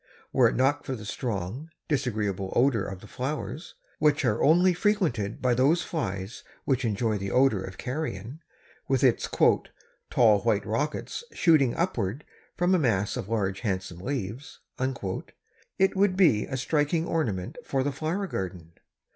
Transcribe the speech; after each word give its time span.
Were 0.33 0.49
it 0.49 0.55
not 0.55 0.83
for 0.83 0.95
the 0.95 1.05
strong, 1.05 1.69
disagreeable 1.87 2.51
odor 2.55 2.83
of 2.87 3.01
the 3.01 3.07
flowers, 3.07 3.75
which 3.99 4.25
are 4.25 4.41
only 4.43 4.73
frequented 4.73 5.43
by 5.43 5.53
those 5.53 5.83
flies 5.83 6.43
which 6.65 6.83
enjoy 6.83 7.19
the 7.19 7.29
odor 7.29 7.63
of 7.63 7.77
carrion, 7.77 8.39
with 8.87 9.03
its 9.03 9.29
"tall 9.29 10.39
white 10.41 10.65
rockets 10.65 11.23
shooting 11.33 11.75
upward 11.75 12.25
from 12.57 12.73
a 12.73 12.79
mass 12.79 13.15
of 13.15 13.29
large, 13.29 13.59
handsome 13.59 13.99
leaves," 13.99 14.59
it 15.77 15.95
would 15.95 16.17
be 16.17 16.45
a 16.47 16.57
striking 16.57 17.05
ornament 17.05 17.59
for 17.63 17.83
the 17.83 17.91
flower 17.91 18.25
garden. 18.25 18.71